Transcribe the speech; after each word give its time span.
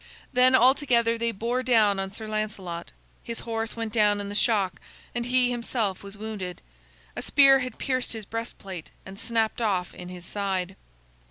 Then 0.33 0.55
all 0.55 0.73
together 0.73 1.15
they 1.15 1.31
bore 1.31 1.61
down 1.61 1.99
on 1.99 2.09
Sir 2.11 2.27
Lancelot. 2.27 2.91
His 3.21 3.41
horse 3.41 3.75
went 3.75 3.93
down 3.93 4.19
in 4.19 4.29
the 4.29 4.33
shock, 4.33 4.81
and 5.13 5.27
he 5.27 5.51
himself 5.51 6.01
was 6.01 6.17
wounded. 6.17 6.63
A 7.15 7.21
spear 7.21 7.59
had 7.59 7.77
pierced 7.77 8.13
his 8.13 8.25
breastplate 8.25 8.89
and 9.05 9.19
snapped 9.19 9.61
off 9.61 9.93
in 9.93 10.09
his 10.09 10.25
side. 10.25 10.75